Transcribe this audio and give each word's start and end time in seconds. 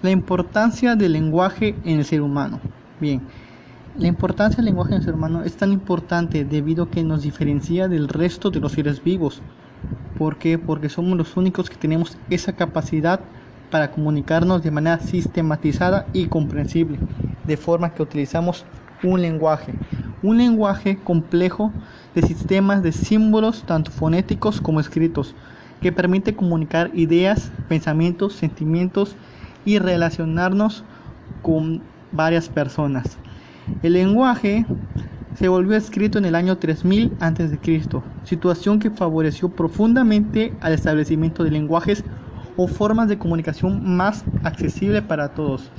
La 0.00 0.10
importancia 0.10 0.94
del 0.96 1.12
lenguaje 1.12 1.80
en 1.84 1.98
el 1.98 2.04
ser 2.04 2.20
humano. 2.22 2.66
Bien, 2.98 3.28
la 3.94 4.08
importancia 4.08 4.56
del 4.58 4.66
lenguaje 4.66 4.94
en 4.94 4.98
el 4.98 5.02
ser 5.04 5.14
humano 5.14 5.42
es 5.42 5.56
tan 5.56 5.72
importante 5.72 6.44
debido 6.44 6.84
a 6.84 6.90
que 6.90 7.02
nos 7.02 7.22
diferencia 7.22 7.88
del 7.88 8.08
resto 8.08 8.50
de 8.50 8.60
los 8.60 8.72
seres 8.72 9.02
vivos. 9.02 9.44
¿Por 10.14 10.38
qué? 10.38 10.58
Porque 10.58 10.88
somos 10.90 11.18
los 11.18 11.36
únicos 11.36 11.70
que 11.70 11.76
tenemos 11.78 12.18
esa 12.30 12.54
capacidad 12.56 13.30
para 13.70 13.90
comunicarnos 13.92 14.62
de 14.62 14.70
manera 14.70 15.00
sistematizada 15.00 16.10
y 16.12 16.28
comprensible, 16.28 17.04
de 17.46 17.56
forma 17.56 17.94
que 17.94 18.02
utilizamos 18.02 18.66
un 19.02 19.22
lenguaje, 19.22 19.80
un 20.22 20.38
lenguaje 20.38 21.02
complejo 21.02 21.78
de 22.14 22.22
sistemas 22.22 22.82
de 22.82 22.92
símbolos 22.92 23.66
tanto 23.66 23.90
fonéticos 23.90 24.60
como 24.60 24.80
escritos, 24.80 25.36
que 25.80 25.92
permite 25.92 26.36
comunicar 26.36 26.90
ideas, 26.94 27.52
pensamientos, 27.68 28.34
sentimientos 28.34 29.18
y 29.66 29.78
relacionarnos 29.80 30.86
con 31.42 31.90
varias 32.10 32.48
personas. 32.48 33.20
El 33.82 33.94
lenguaje 33.94 34.66
se 35.34 35.48
volvió 35.48 35.76
escrito 35.76 36.18
en 36.18 36.24
el 36.24 36.34
año 36.36 36.58
3000 36.58 37.16
a.C., 37.20 37.60
situación 38.22 38.78
que 38.78 38.90
favoreció 38.90 39.54
profundamente 39.54 40.56
al 40.62 40.72
establecimiento 40.72 41.44
de 41.44 41.50
lenguajes 41.50 42.06
o 42.54 42.68
formas 42.68 43.08
de 43.08 43.18
comunicación 43.18 43.82
más 43.96 44.26
accesible 44.42 45.02
para 45.02 45.34
todos. 45.34 45.74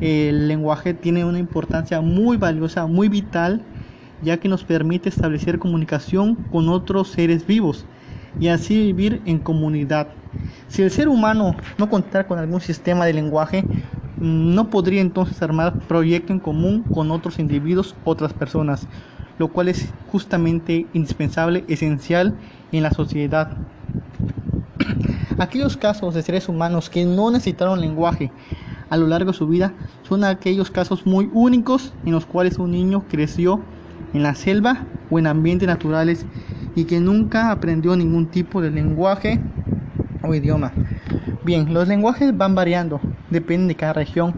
El 0.00 0.48
lenguaje 0.48 0.94
tiene 0.94 1.24
una 1.24 1.38
importancia 1.40 2.00
muy 2.00 2.36
valiosa, 2.36 2.86
muy 2.86 3.08
vital, 3.08 3.68
ya 4.20 4.38
que 4.40 4.48
nos 4.48 4.64
permite 4.64 5.08
establecer 5.08 5.58
comunicación 5.58 6.36
con 6.50 6.68
otros 6.68 7.10
seres 7.12 7.46
vivos 7.46 7.88
y 8.38 8.48
así 8.48 8.76
vivir 8.92 9.22
en 9.26 9.40
comunidad. 9.40 10.17
Si 10.68 10.82
el 10.82 10.90
ser 10.90 11.08
humano 11.08 11.60
no 11.78 11.88
contara 11.88 12.26
con 12.26 12.38
algún 12.38 12.60
sistema 12.60 13.06
de 13.06 13.12
lenguaje, 13.14 13.70
no 14.18 14.70
podría 14.70 15.00
entonces 15.00 15.40
armar 15.42 15.86
proyecto 15.86 16.32
en 16.32 16.40
común 16.40 16.88
con 16.90 17.10
otros 17.10 17.38
individuos, 17.38 18.00
otras 18.04 18.34
personas, 18.34 18.88
lo 19.36 19.52
cual 19.52 19.68
es 19.68 19.96
justamente 20.04 20.90
indispensable, 20.92 21.64
esencial 21.68 22.38
en 22.70 22.82
la 22.82 22.90
sociedad. 22.92 23.62
Aquellos 25.38 25.76
casos 25.76 26.14
de 26.14 26.22
seres 26.22 26.48
humanos 26.48 26.90
que 26.90 27.04
no 27.04 27.30
necesitaron 27.30 27.80
lenguaje 27.80 28.34
a 28.88 28.96
lo 28.96 29.06
largo 29.06 29.32
de 29.32 29.38
su 29.38 29.48
vida 29.48 29.76
son 30.02 30.24
aquellos 30.24 30.70
casos 30.70 31.06
muy 31.06 31.28
únicos 31.32 31.98
en 32.04 32.12
los 32.12 32.26
cuales 32.26 32.58
un 32.58 32.70
niño 32.72 33.06
creció 33.08 33.68
en 34.12 34.22
la 34.22 34.34
selva 34.34 34.94
o 35.08 35.18
en 35.18 35.26
ambientes 35.26 35.68
naturales 35.68 36.28
y 36.74 36.86
que 36.86 37.00
nunca 37.00 37.50
aprendió 37.52 37.96
ningún 37.96 38.30
tipo 38.30 38.60
de 38.62 38.70
lenguaje 38.70 39.57
o 40.22 40.34
idioma. 40.34 40.72
Bien, 41.44 41.72
los 41.72 41.88
lenguajes 41.88 42.36
van 42.36 42.54
variando, 42.54 43.00
dependen 43.30 43.68
de 43.68 43.74
cada 43.74 43.92
región. 43.92 44.34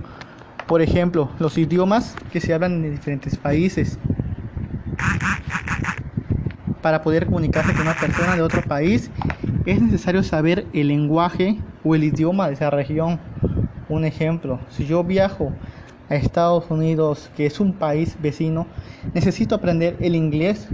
Por 0.66 0.82
ejemplo, 0.82 1.30
los 1.38 1.58
idiomas 1.58 2.14
que 2.32 2.40
se 2.40 2.54
hablan 2.54 2.84
en 2.84 2.92
diferentes 2.92 3.36
países. 3.36 3.98
Para 6.82 7.02
poder 7.02 7.26
comunicarse 7.26 7.72
con 7.72 7.82
una 7.82 7.94
persona 7.94 8.36
de 8.36 8.42
otro 8.42 8.62
país 8.62 9.10
es 9.66 9.82
necesario 9.82 10.22
saber 10.22 10.66
el 10.72 10.88
lenguaje 10.88 11.58
o 11.84 11.94
el 11.94 12.04
idioma 12.04 12.46
de 12.48 12.54
esa 12.54 12.70
región. 12.70 13.18
Un 13.88 14.04
ejemplo, 14.04 14.60
si 14.70 14.86
yo 14.86 15.02
viajo 15.04 15.52
a 16.08 16.14
Estados 16.14 16.70
Unidos, 16.70 17.30
que 17.36 17.46
es 17.46 17.60
un 17.60 17.72
país 17.72 18.16
vecino, 18.20 18.66
necesito 19.14 19.54
aprender 19.54 19.96
el 20.00 20.14
inglés 20.14 20.68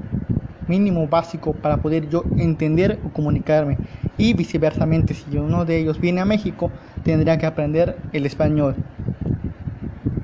mínimo 0.68 1.06
básico 1.06 1.52
para 1.52 1.78
poder 1.78 2.08
yo 2.08 2.24
entender 2.36 2.98
o 3.04 3.08
comunicarme. 3.10 3.78
Y 4.17 4.33
viceversamente, 4.33 5.14
si 5.14 5.36
uno 5.36 5.64
de 5.64 5.78
ellos 5.78 6.00
viene 6.00 6.20
a 6.20 6.25
México, 6.25 6.72
tendría 7.03 7.39
que 7.39 7.47
aprender 7.47 8.00
el 8.12 8.27
español. 8.27 8.77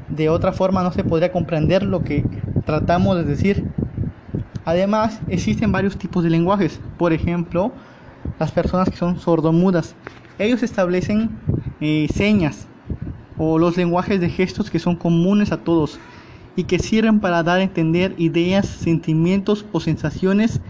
De 0.08 0.28
otra 0.28 0.52
forma 0.52 0.82
no 0.82 0.92
se 0.92 1.04
podría 1.04 1.32
comprender 1.32 1.82
lo 1.82 2.04
que 2.04 2.24
tratamos 2.64 3.16
de 3.16 3.24
decir. 3.24 3.64
Además, 4.64 5.20
existen 5.28 5.72
varios 5.72 5.98
tipos 5.98 6.22
de 6.24 6.30
lenguajes. 6.30 6.80
Por 6.96 7.12
ejemplo, 7.12 7.72
las 8.38 8.52
personas 8.52 8.88
que 8.88 8.96
son 8.96 9.18
sordomudas. 9.18 9.94
Ellos 10.38 10.62
establecen 10.62 11.38
eh, 11.80 12.08
señas 12.12 12.68
o 13.36 13.58
los 13.58 13.76
lenguajes 13.76 14.20
de 14.20 14.30
gestos 14.30 14.70
que 14.70 14.78
son 14.78 14.96
comunes 14.96 15.52
a 15.52 15.64
todos 15.64 16.00
y 16.56 16.64
que 16.64 16.78
sirven 16.78 17.20
para 17.20 17.42
dar 17.42 17.60
a 17.60 17.62
entender 17.62 18.14
ideas, 18.18 18.66
sentimientos 18.68 19.66
o 19.72 19.80
sensaciones 19.80 20.60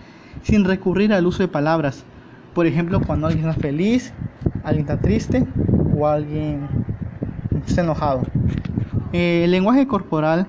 sin 0.43 0.65
recurrir 0.65 1.13
al 1.13 1.27
uso 1.27 1.43
de 1.43 1.49
palabras. 1.49 2.07
Por 2.53 2.67
ejemplo, 2.67 3.05
cuando 3.05 3.27
alguien 3.27 3.49
está 3.49 3.59
feliz, 3.61 4.15
alguien 4.63 4.83
está 4.83 5.01
triste 5.01 5.47
o 5.91 6.07
alguien 6.07 6.69
está 7.67 7.83
enojado. 7.83 8.29
Eh, 9.13 9.43
el 9.45 9.51
lenguaje 9.51 9.87
corporal 9.87 10.47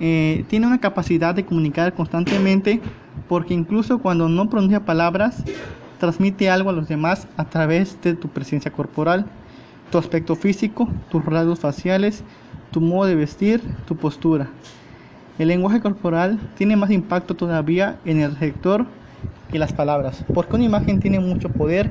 eh, 0.00 0.44
tiene 0.48 0.66
una 0.66 0.80
capacidad 0.80 1.34
de 1.34 1.44
comunicar 1.44 1.94
constantemente 1.94 2.82
porque 3.28 3.54
incluso 3.54 4.00
cuando 4.00 4.28
no 4.28 4.50
pronuncia 4.50 4.84
palabras, 4.84 5.46
transmite 5.98 6.50
algo 6.50 6.70
a 6.70 6.72
los 6.72 6.88
demás 6.88 7.28
a 7.36 7.48
través 7.48 8.00
de 8.00 8.14
tu 8.14 8.28
presencia 8.28 8.72
corporal, 8.72 9.26
tu 9.90 9.98
aspecto 9.98 10.34
físico, 10.34 10.88
tus 11.08 11.24
rasgos 11.24 11.60
faciales, 11.60 12.24
tu 12.70 12.80
modo 12.80 13.06
de 13.06 13.14
vestir, 13.14 13.62
tu 13.84 13.96
postura. 13.96 14.50
El 15.38 15.48
lenguaje 15.48 15.80
corporal 15.80 16.40
tiene 16.54 16.76
más 16.76 16.90
impacto 16.90 17.36
todavía 17.36 18.00
en 18.04 18.20
el 18.20 18.32
receptor 18.32 19.01
que 19.52 19.58
las 19.58 19.72
palabras, 19.72 20.24
porque 20.34 20.56
una 20.56 20.64
imagen 20.64 20.98
tiene 20.98 21.20
mucho 21.20 21.48
poder 21.50 21.90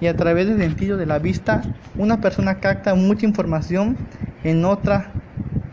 y 0.00 0.08
a 0.08 0.16
través 0.16 0.46
del 0.48 0.58
sentido 0.58 0.98
de 0.98 1.06
la 1.06 1.18
vista 1.18 1.62
una 1.96 2.20
persona 2.20 2.60
capta 2.60 2.94
mucha 2.94 3.24
información 3.24 3.96
en 4.44 4.64
otra 4.64 5.12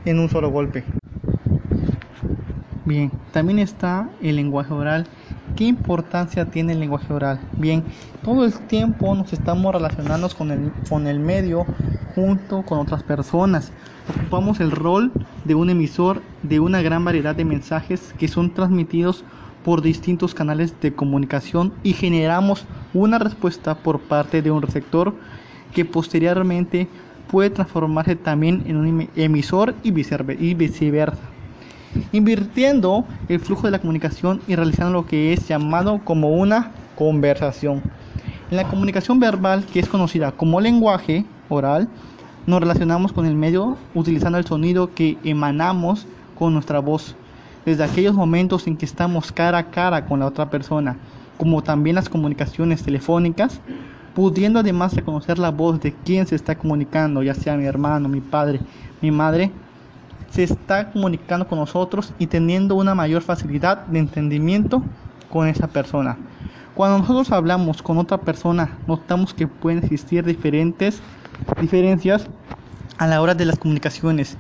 en 0.05 0.19
un 0.19 0.29
solo 0.29 0.49
golpe. 0.49 0.83
Bien, 2.85 3.11
también 3.31 3.59
está 3.59 4.09
el 4.21 4.35
lenguaje 4.35 4.73
oral 4.73 5.07
¿Qué 5.55 5.65
importancia 5.65 6.45
tiene 6.45 6.73
el 6.73 6.79
lenguaje 6.79 7.13
oral? 7.13 7.39
Bien, 7.57 7.83
todo 8.23 8.43
el 8.43 8.53
tiempo 8.53 9.13
nos 9.13 9.33
estamos 9.33 9.71
relacionando 9.71 10.27
con 10.29 10.49
el, 10.49 10.71
con 10.89 11.05
el 11.05 11.19
medio 11.19 11.67
junto 12.15 12.63
con 12.63 12.79
otras 12.79 13.03
personas. 13.03 13.71
Ocupamos 14.07 14.59
el 14.59 14.71
rol 14.71 15.11
de 15.43 15.53
un 15.53 15.69
emisor 15.69 16.23
de 16.41 16.59
una 16.59 16.81
gran 16.81 17.05
variedad 17.05 17.35
de 17.35 17.45
mensajes 17.45 18.15
que 18.17 18.27
son 18.27 18.55
transmitidos 18.55 19.25
por 19.63 19.81
distintos 19.81 20.33
canales 20.33 20.79
de 20.81 20.93
comunicación 20.93 21.73
y 21.83 21.93
generamos 21.93 22.65
una 22.93 23.19
respuesta 23.19 23.75
por 23.75 23.99
parte 23.99 24.41
de 24.41 24.51
un 24.51 24.61
receptor 24.61 25.13
que 25.73 25.85
posteriormente 25.85 26.87
puede 27.31 27.49
transformarse 27.49 28.15
también 28.15 28.63
en 28.67 28.77
un 28.77 29.09
emisor 29.15 29.73
y 29.83 29.91
viceversa 29.91 31.33
invirtiendo 32.11 33.05
el 33.27 33.39
flujo 33.39 33.67
de 33.67 33.71
la 33.71 33.79
comunicación 33.79 34.41
y 34.47 34.55
realizando 34.55 34.93
lo 34.93 35.05
que 35.05 35.33
es 35.33 35.47
llamado 35.47 35.99
como 36.03 36.29
una 36.29 36.71
conversación. 36.95 37.81
En 38.49 38.57
la 38.57 38.65
comunicación 38.65 39.19
verbal, 39.19 39.65
que 39.65 39.79
es 39.79 39.87
conocida 39.87 40.31
como 40.31 40.61
lenguaje 40.61 41.25
oral, 41.49 41.87
nos 42.45 42.59
relacionamos 42.59 43.13
con 43.13 43.25
el 43.25 43.35
medio 43.35 43.77
utilizando 43.95 44.37
el 44.37 44.45
sonido 44.45 44.93
que 44.93 45.17
emanamos 45.23 46.05
con 46.37 46.53
nuestra 46.53 46.79
voz, 46.79 47.15
desde 47.65 47.83
aquellos 47.83 48.15
momentos 48.15 48.67
en 48.67 48.77
que 48.77 48.85
estamos 48.85 49.31
cara 49.31 49.57
a 49.57 49.71
cara 49.71 50.05
con 50.05 50.19
la 50.19 50.25
otra 50.25 50.49
persona, 50.49 50.97
como 51.37 51.61
también 51.61 51.95
las 51.95 52.09
comunicaciones 52.09 52.83
telefónicas, 52.83 53.59
pudiendo 54.13 54.59
además 54.59 54.93
reconocer 54.93 55.39
la 55.39 55.49
voz 55.49 55.79
de 55.79 55.93
quien 55.93 56.27
se 56.27 56.35
está 56.35 56.55
comunicando, 56.55 57.23
ya 57.23 57.33
sea 57.33 57.57
mi 57.57 57.65
hermano, 57.65 58.09
mi 58.09 58.21
padre, 58.21 58.59
mi 59.01 59.11
madre, 59.11 59.51
se 60.29 60.43
está 60.43 60.91
comunicando 60.91 61.47
con 61.47 61.59
nosotros 61.59 62.13
y 62.17 62.27
teniendo 62.27 62.75
una 62.75 62.95
mayor 62.95 63.21
facilidad 63.21 63.85
de 63.85 63.99
entendimiento 63.99 64.83
con 65.29 65.47
esa 65.47 65.67
persona. 65.67 66.17
Cuando 66.75 66.99
nosotros 66.99 67.31
hablamos 67.31 67.83
con 67.83 67.99
otra 67.99 68.17
persona, 68.17 68.77
notamos 68.87 69.33
que 69.33 69.45
pueden 69.47 69.83
existir 69.83 70.23
diferentes 70.25 71.01
diferencias 71.61 72.27
a 72.97 73.05
la 73.05 73.21
hora 73.21 73.35
de 73.35 73.45
las 73.45 73.59
comunicaciones, 73.59 74.37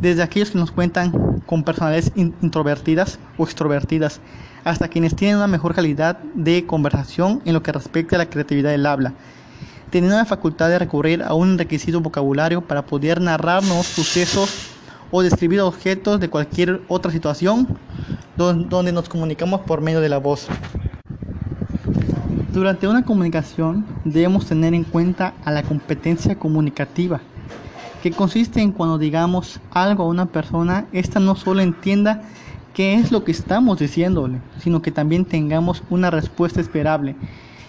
desde 0.00 0.22
aquellos 0.22 0.50
que 0.50 0.58
nos 0.58 0.70
cuentan 0.70 1.40
con 1.46 1.64
personalidades 1.64 2.12
introvertidas 2.16 3.18
o 3.36 3.44
extrovertidas, 3.44 4.20
hasta 4.64 4.88
quienes 4.88 5.16
tienen 5.16 5.36
una 5.36 5.46
mejor 5.46 5.74
calidad 5.74 6.18
de 6.34 6.66
conversación 6.66 7.42
en 7.44 7.54
lo 7.54 7.62
que 7.62 7.72
respecta 7.72 8.16
a 8.16 8.18
la 8.18 8.30
creatividad 8.30 8.70
del 8.70 8.86
habla, 8.86 9.14
teniendo 9.90 10.16
la 10.16 10.24
facultad 10.24 10.68
de 10.68 10.78
recurrir 10.78 11.22
a 11.22 11.34
un 11.34 11.58
requisito 11.58 12.00
vocabulario 12.00 12.60
para 12.60 12.84
poder 12.84 13.20
narrarnos 13.20 13.86
sucesos 13.86 14.70
o 15.10 15.22
describir 15.22 15.60
objetos 15.60 16.20
de 16.20 16.28
cualquier 16.28 16.82
otra 16.88 17.10
situación 17.10 17.78
donde 18.36 18.92
nos 18.92 19.08
comunicamos 19.08 19.62
por 19.62 19.80
medio 19.80 20.00
de 20.00 20.08
la 20.08 20.18
voz. 20.18 20.46
Durante 22.52 22.88
una 22.88 23.04
comunicación 23.04 23.86
debemos 24.04 24.46
tener 24.46 24.74
en 24.74 24.84
cuenta 24.84 25.34
a 25.44 25.50
la 25.50 25.62
competencia 25.62 26.38
comunicativa, 26.38 27.20
que 28.02 28.12
consiste 28.12 28.60
en 28.60 28.72
cuando 28.72 28.98
digamos 28.98 29.60
algo 29.70 30.04
a 30.04 30.08
una 30.08 30.26
persona, 30.26 30.86
ésta 30.92 31.20
no 31.20 31.34
solo 31.34 31.60
entienda 31.60 32.22
qué 32.74 32.94
es 32.94 33.10
lo 33.10 33.24
que 33.24 33.32
estamos 33.32 33.78
diciéndole, 33.78 34.40
sino 34.60 34.82
que 34.82 34.92
también 34.92 35.24
tengamos 35.24 35.82
una 35.90 36.10
respuesta 36.10 36.60
esperable. 36.60 37.16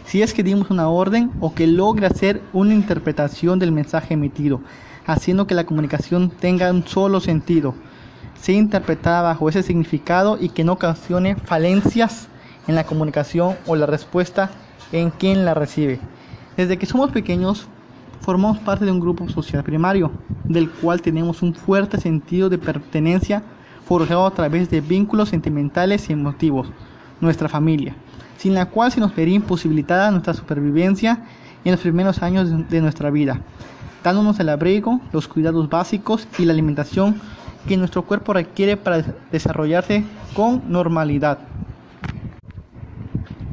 Si 0.05 0.21
es 0.21 0.33
que 0.33 0.43
dimos 0.43 0.69
una 0.69 0.89
orden 0.89 1.31
o 1.39 1.53
que 1.53 1.67
logre 1.67 2.05
hacer 2.05 2.41
una 2.53 2.73
interpretación 2.73 3.59
del 3.59 3.71
mensaje 3.71 4.13
emitido, 4.13 4.61
haciendo 5.05 5.47
que 5.47 5.55
la 5.55 5.65
comunicación 5.65 6.29
tenga 6.29 6.71
un 6.71 6.85
solo 6.85 7.19
sentido, 7.19 7.73
sea 8.39 8.55
interpretada 8.55 9.21
bajo 9.23 9.49
ese 9.49 9.63
significado 9.63 10.37
y 10.39 10.49
que 10.49 10.63
no 10.63 10.73
ocasione 10.73 11.35
falencias 11.35 12.27
en 12.67 12.75
la 12.75 12.85
comunicación 12.85 13.55
o 13.65 13.75
la 13.75 13.85
respuesta 13.85 14.51
en 14.91 15.09
quien 15.09 15.45
la 15.45 15.53
recibe. 15.53 15.99
Desde 16.55 16.77
que 16.77 16.85
somos 16.85 17.11
pequeños, 17.11 17.67
formamos 18.21 18.59
parte 18.59 18.85
de 18.85 18.91
un 18.91 18.99
grupo 18.99 19.27
social 19.29 19.63
primario, 19.63 20.11
del 20.47 20.69
cual 20.69 21.01
tenemos 21.01 21.41
un 21.41 21.53
fuerte 21.53 21.99
sentido 21.99 22.49
de 22.49 22.57
pertenencia 22.57 23.43
forjado 23.85 24.25
a 24.25 24.33
través 24.33 24.69
de 24.69 24.81
vínculos 24.81 25.29
sentimentales 25.29 26.09
y 26.09 26.13
emotivos, 26.13 26.71
nuestra 27.21 27.49
familia, 27.49 27.95
sin 28.37 28.53
la 28.53 28.67
cual 28.67 28.91
se 28.91 28.99
nos 28.99 29.15
vería 29.15 29.35
imposibilitada 29.35 30.11
nuestra 30.11 30.33
supervivencia 30.33 31.23
en 31.65 31.71
los 31.71 31.81
primeros 31.81 32.21
años 32.21 32.69
de 32.69 32.81
nuestra 32.81 33.09
vida, 33.09 33.41
dándonos 34.03 34.39
el 34.39 34.49
abrigo, 34.49 35.01
los 35.11 35.27
cuidados 35.27 35.69
básicos 35.69 36.27
y 36.37 36.45
la 36.45 36.53
alimentación 36.53 37.19
que 37.67 37.77
nuestro 37.77 38.03
cuerpo 38.03 38.33
requiere 38.33 38.77
para 38.77 39.03
desarrollarse 39.31 40.03
con 40.35 40.63
normalidad. 40.71 41.39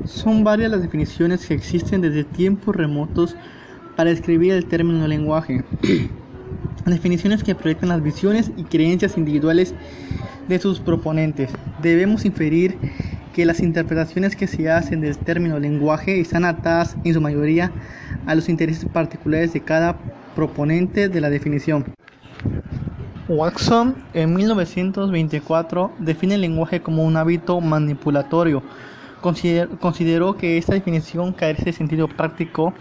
Son 0.05 0.45
varias 0.45 0.71
las 0.71 0.83
definiciones 0.83 1.47
que 1.47 1.55
existen 1.55 2.01
desde 2.01 2.25
tiempos 2.25 2.77
remotos 2.77 3.37
para 3.97 4.11
describir 4.11 4.53
el 4.53 4.67
término 4.67 5.07
lenguaje. 5.09 5.65
definiciones 6.85 7.43
que 7.43 7.55
proyectan 7.55 7.89
las 7.89 8.03
visiones 8.03 8.53
y 8.57 8.63
creencias 8.65 9.19
individuales 9.19 9.75
de 10.49 10.59
sus 10.59 10.79
proponentes. 10.79 11.51
Debemos 11.83 12.25
inferir 12.25 12.79
que 13.35 13.45
las 13.45 13.61
interpretaciones 13.61 14.37
que 14.37 14.47
se 14.47 14.71
hacen 14.71 15.01
del 15.01 15.19
término 15.19 15.59
lenguaje 15.59 16.21
están 16.21 16.45
atadas 16.45 16.97
en 17.05 17.13
su 17.13 17.21
mayoría 17.21 17.73
a 18.27 18.35
los 18.35 18.49
intereses 18.49 18.87
particulares 18.87 19.53
de 19.53 19.61
cada 19.61 19.99
proponente 20.35 21.09
de 21.09 21.21
la 21.21 21.29
definición. 21.29 21.85
Watson 23.29 23.97
en 24.15 24.35
1924 24.35 25.93
define 25.99 26.37
el 26.37 26.43
lenguaje 26.43 26.81
como 26.81 27.05
un 27.05 27.17
hábito 27.17 27.61
manipulatorio. 27.61 28.63
consideró 29.21 30.37
que 30.37 30.57
esta 30.57 30.75
definición 30.75 31.33
carece 31.33 31.65
de 31.65 31.73
sentido 31.73 32.07
práctico 32.07 32.73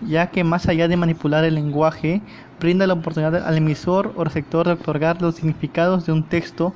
ya 0.00 0.28
que 0.28 0.44
más 0.44 0.68
allá 0.68 0.88
de 0.88 0.96
manipular 0.96 1.44
el 1.44 1.54
lenguaje, 1.54 2.20
brinda 2.60 2.86
la 2.86 2.94
oportunidad 2.94 3.46
al 3.46 3.56
emisor 3.56 4.12
o 4.16 4.24
receptor 4.24 4.66
de 4.66 4.72
otorgar 4.72 5.20
los 5.20 5.36
significados 5.36 6.06
de 6.06 6.12
un 6.12 6.24
texto 6.24 6.72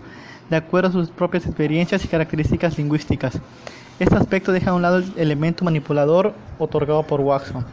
de 0.51 0.57
acuerdo 0.57 0.89
a 0.89 0.93
sus 0.93 1.11
propias 1.11 1.47
experiencias 1.47 2.05
y 2.05 2.09
características 2.09 2.79
lingüísticas. 2.79 3.41
Este 3.99 4.17
aspecto 4.17 4.53
deja 4.53 4.71
a 4.71 4.75
un 4.75 4.83
lado 4.83 4.99
el 4.99 5.13
elemento 5.17 5.65
manipulador 5.65 6.35
otorgado 6.59 7.03
por 7.03 7.21
Watson. 7.21 7.65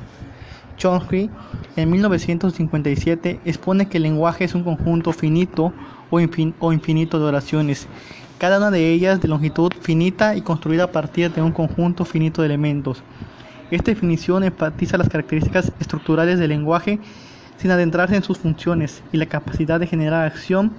Chomsky, 0.78 1.30
en 1.76 1.90
1957, 1.90 3.40
expone 3.46 3.88
que 3.88 3.98
el 3.98 4.04
lenguaje 4.04 4.44
es 4.44 4.56
un 4.56 4.64
conjunto 4.64 5.14
finito 5.14 5.72
o, 6.10 6.20
o 6.60 6.74
infinito 6.74 7.20
de 7.20 7.26
oraciones, 7.26 7.88
cada 8.38 8.58
una 8.58 8.72
de 8.72 8.92
ellas 8.92 9.22
de 9.22 9.30
longitud 9.30 9.72
finita 9.80 10.36
y 10.36 10.42
construida 10.42 10.86
a 10.86 10.92
partir 10.92 11.32
de 11.32 11.42
un 11.42 11.54
conjunto 11.54 12.04
finito 12.04 12.42
de 12.42 12.48
elementos. 12.48 13.02
Esta 13.72 13.92
definición 13.92 14.44
enfatiza 14.44 14.98
las 14.98 15.10
características 15.10 15.72
estructurales 15.80 16.38
del 16.38 16.50
lenguaje 16.50 17.00
sin 17.58 17.72
adentrarse 17.72 18.16
en 18.16 18.24
sus 18.24 18.38
funciones 18.38 19.02
y 19.12 19.18
la 19.18 19.26
capacidad 19.26 19.80
de 19.80 19.88
generar 19.88 20.26
acción 20.26 20.72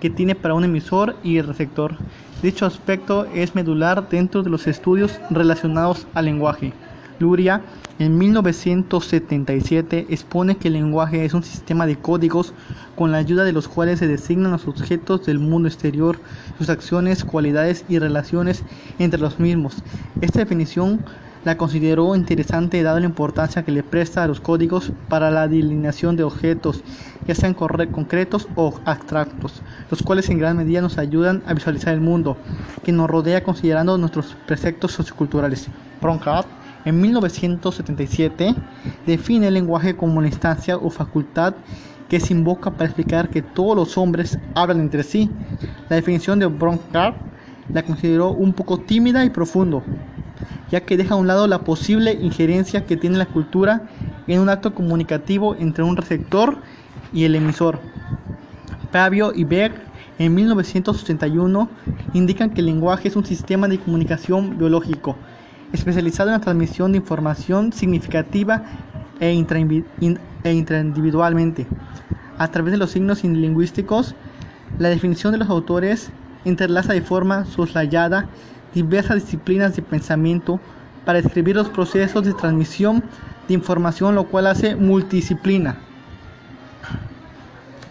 que 0.00 0.08
tiene 0.08 0.34
para 0.34 0.54
un 0.54 0.64
emisor 0.64 1.16
y 1.22 1.36
el 1.36 1.46
receptor. 1.46 1.96
Dicho 2.42 2.64
aspecto 2.64 3.26
es 3.34 3.54
medular 3.54 4.08
dentro 4.08 4.42
de 4.42 4.48
los 4.48 4.66
estudios 4.66 5.20
relacionados 5.28 6.06
al 6.14 6.24
lenguaje. 6.24 6.72
Luria, 7.18 7.60
en 7.98 8.16
1977, 8.16 10.06
expone 10.08 10.56
que 10.56 10.68
el 10.68 10.74
lenguaje 10.74 11.26
es 11.26 11.34
un 11.34 11.42
sistema 11.42 11.84
de 11.86 11.96
códigos 11.96 12.54
con 12.96 13.12
la 13.12 13.18
ayuda 13.18 13.44
de 13.44 13.52
los 13.52 13.68
cuales 13.68 13.98
se 13.98 14.08
designan 14.08 14.52
los 14.52 14.66
objetos 14.66 15.26
del 15.26 15.38
mundo 15.38 15.68
exterior, 15.68 16.18
sus 16.56 16.70
acciones, 16.70 17.24
cualidades 17.24 17.84
y 17.90 17.98
relaciones 17.98 18.64
entre 18.98 19.20
los 19.20 19.38
mismos. 19.38 19.82
Esta 20.22 20.38
definición 20.38 21.04
la 21.44 21.56
consideró 21.56 22.14
interesante 22.14 22.82
dado 22.82 23.00
la 23.00 23.06
importancia 23.06 23.64
que 23.64 23.72
le 23.72 23.82
presta 23.82 24.22
a 24.22 24.26
los 24.26 24.40
códigos 24.40 24.92
para 25.08 25.30
la 25.30 25.48
delineación 25.48 26.16
de 26.16 26.22
objetos, 26.22 26.82
ya 27.26 27.34
sean 27.34 27.54
concretos 27.54 28.48
o 28.56 28.78
abstractos, 28.84 29.62
los 29.90 30.02
cuales 30.02 30.28
en 30.28 30.38
gran 30.38 30.56
medida 30.56 30.80
nos 30.82 30.98
ayudan 30.98 31.42
a 31.46 31.54
visualizar 31.54 31.94
el 31.94 32.00
mundo 32.00 32.36
que 32.84 32.92
nos 32.92 33.08
rodea 33.08 33.42
considerando 33.42 33.96
nuestros 33.96 34.36
preceptos 34.46 34.92
socioculturales. 34.92 35.68
Broncat, 36.00 36.46
en 36.84 37.00
1977, 37.00 38.54
define 39.06 39.48
el 39.48 39.54
lenguaje 39.54 39.96
como 39.96 40.18
una 40.18 40.28
instancia 40.28 40.76
o 40.76 40.90
facultad 40.90 41.54
que 42.08 42.20
se 42.20 42.34
invoca 42.34 42.72
para 42.72 42.86
explicar 42.86 43.30
que 43.30 43.42
todos 43.42 43.76
los 43.76 43.96
hombres 43.96 44.38
hablan 44.54 44.80
entre 44.80 45.02
sí. 45.02 45.30
La 45.88 45.96
definición 45.96 46.38
de 46.38 46.46
Broncat 46.46 47.14
la 47.72 47.84
consideró 47.84 48.32
un 48.32 48.52
poco 48.52 48.80
tímida 48.80 49.24
y 49.24 49.30
profundo, 49.30 49.84
ya 50.70 50.82
que 50.82 50.96
deja 50.96 51.14
a 51.14 51.18
un 51.18 51.26
lado 51.26 51.46
la 51.46 51.60
posible 51.60 52.12
injerencia 52.12 52.86
que 52.86 52.96
tiene 52.96 53.18
la 53.18 53.26
cultura 53.26 53.82
en 54.26 54.40
un 54.40 54.48
acto 54.48 54.74
comunicativo 54.74 55.56
entre 55.56 55.84
un 55.84 55.96
receptor 55.96 56.58
y 57.12 57.24
el 57.24 57.34
emisor. 57.34 57.80
Pavio 58.92 59.32
y 59.34 59.44
Beck 59.44 59.72
en 60.18 60.34
1981 60.34 61.68
indican 62.12 62.50
que 62.50 62.60
el 62.60 62.66
lenguaje 62.66 63.08
es 63.08 63.16
un 63.16 63.24
sistema 63.24 63.68
de 63.68 63.78
comunicación 63.78 64.58
biológico 64.58 65.16
especializado 65.72 66.30
en 66.30 66.34
la 66.34 66.40
transmisión 66.40 66.92
de 66.92 66.98
información 66.98 67.72
significativa 67.72 68.64
e, 69.20 69.28
e 69.30 70.52
intraindividualmente. 70.52 71.66
A 72.38 72.48
través 72.48 72.72
de 72.72 72.78
los 72.78 72.90
signos 72.90 73.22
lingüísticos, 73.22 74.14
la 74.78 74.88
definición 74.88 75.32
de 75.32 75.38
los 75.38 75.48
autores 75.50 76.10
interlaza 76.44 76.92
de 76.92 77.02
forma 77.02 77.44
soslayada 77.44 78.28
diversas 78.74 79.24
disciplinas 79.24 79.76
de 79.76 79.82
pensamiento 79.82 80.60
para 81.04 81.20
describir 81.20 81.56
los 81.56 81.68
procesos 81.68 82.24
de 82.24 82.34
transmisión 82.34 83.02
de 83.48 83.54
información, 83.54 84.14
lo 84.14 84.24
cual 84.24 84.46
hace 84.46 84.76
multidisciplina. 84.76 85.78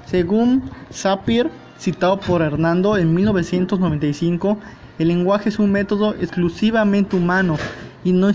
Según 0.06 0.70
Sapir, 0.90 1.50
citado 1.78 2.20
por 2.20 2.42
Hernando 2.42 2.98
en 2.98 3.14
1995, 3.14 4.58
el 4.98 5.08
lenguaje 5.08 5.50
es 5.50 5.60
un 5.60 5.72
método 5.72 6.14
exclusivamente 6.16 7.16
humano 7.16 7.58
y 8.04 8.12
no 8.12 8.30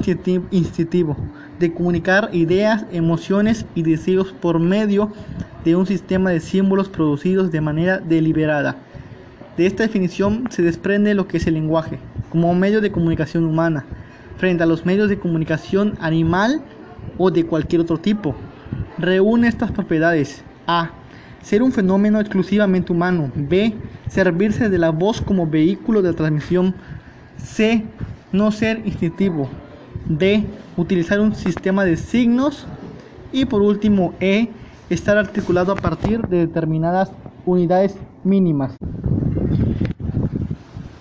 instintivo 0.50 1.16
de 1.58 1.72
comunicar 1.72 2.30
ideas, 2.32 2.84
emociones 2.92 3.64
y 3.74 3.82
deseos 3.82 4.32
por 4.32 4.58
medio 4.58 5.12
de 5.64 5.76
un 5.76 5.86
sistema 5.86 6.30
de 6.30 6.40
símbolos 6.40 6.88
producidos 6.88 7.50
de 7.50 7.60
manera 7.60 7.98
deliberada. 7.98 8.76
De 9.56 9.66
esta 9.66 9.84
definición 9.84 10.48
se 10.50 10.62
desprende 10.62 11.14
lo 11.14 11.28
que 11.28 11.36
es 11.36 11.46
el 11.46 11.54
lenguaje, 11.54 11.98
como 12.34 12.52
medio 12.52 12.80
de 12.80 12.90
comunicación 12.90 13.44
humana, 13.44 13.84
frente 14.38 14.64
a 14.64 14.66
los 14.66 14.84
medios 14.84 15.08
de 15.08 15.20
comunicación 15.20 15.96
animal 16.00 16.62
o 17.16 17.30
de 17.30 17.46
cualquier 17.46 17.82
otro 17.82 17.96
tipo. 17.98 18.34
Reúne 18.98 19.46
estas 19.46 19.70
propiedades. 19.70 20.42
A. 20.66 20.90
Ser 21.42 21.62
un 21.62 21.70
fenómeno 21.70 22.18
exclusivamente 22.18 22.90
humano. 22.90 23.30
B. 23.36 23.76
Servirse 24.08 24.68
de 24.68 24.78
la 24.78 24.90
voz 24.90 25.20
como 25.20 25.46
vehículo 25.46 26.02
de 26.02 26.12
transmisión. 26.12 26.74
C. 27.36 27.84
No 28.32 28.50
ser 28.50 28.82
instintivo. 28.84 29.48
D. 30.08 30.44
Utilizar 30.76 31.20
un 31.20 31.36
sistema 31.36 31.84
de 31.84 31.96
signos. 31.96 32.66
Y 33.30 33.44
por 33.44 33.62
último, 33.62 34.12
E. 34.18 34.48
Estar 34.90 35.18
articulado 35.18 35.70
a 35.70 35.76
partir 35.76 36.22
de 36.22 36.38
determinadas 36.38 37.12
unidades 37.46 37.96
mínimas. 38.24 38.76